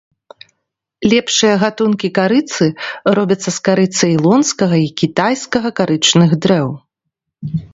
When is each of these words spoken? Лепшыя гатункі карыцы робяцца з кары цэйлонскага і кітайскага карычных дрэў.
Лепшыя 1.11 1.57
гатункі 1.63 2.09
карыцы 2.19 2.65
робяцца 3.19 3.49
з 3.59 3.63
кары 3.69 3.85
цэйлонскага 3.99 4.77
і 4.87 4.91
кітайскага 5.03 5.69
карычных 5.83 6.29
дрэў. 6.47 6.69